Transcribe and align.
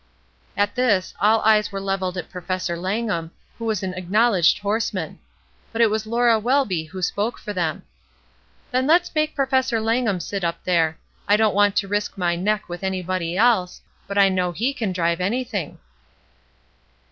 At 0.57 0.73
this 0.73 1.13
all 1.21 1.41
eyes 1.41 1.71
were 1.71 1.79
levelled 1.79 2.17
at 2.17 2.31
Professor 2.31 2.75
Langham, 2.75 3.29
who 3.59 3.65
was 3.65 3.83
an 3.83 3.93
acknowledged 3.93 4.57
horseman; 4.57 5.19
but 5.71 5.79
it 5.79 5.91
was 5.91 6.07
Laura 6.07 6.39
Welby 6.39 6.85
who 6.85 7.03
spoke 7.03 7.37
for 7.37 7.53
them. 7.53 7.83
''Then 8.73 8.87
let's 8.87 9.13
make 9.13 9.35
Professor 9.35 9.79
Langham 9.79 10.19
sit 10.19 10.43
up 10.43 10.63
there; 10.63 10.97
I 11.27 11.37
don't 11.37 11.53
want 11.53 11.75
to 11.75 11.87
risk 11.87 12.17
my 12.17 12.35
neck 12.35 12.67
with 12.67 12.83
any 12.83 13.03
body 13.03 13.37
else, 13.37 13.79
but 14.07 14.17
I 14.17 14.27
know 14.27 14.51
he 14.53 14.73
can 14.73 14.91
drive 14.91 15.21
anything." 15.21 15.77